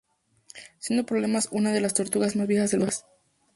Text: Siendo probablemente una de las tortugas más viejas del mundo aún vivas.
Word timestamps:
Siendo 0.79 1.05
probablemente 1.05 1.49
una 1.51 1.71
de 1.73 1.79
las 1.79 1.93
tortugas 1.93 2.35
más 2.35 2.47
viejas 2.47 2.71
del 2.71 2.79
mundo 2.79 2.91
aún 2.95 3.01
vivas. 3.07 3.19